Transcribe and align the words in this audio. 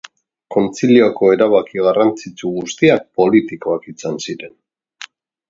Kontzilioko 0.53 1.29
erabaki 1.33 1.83
garrantzitsu 1.89 2.51
guztiak 2.57 3.05
politikoak 3.21 3.87
izan 3.95 4.19
ziren. 4.27 4.59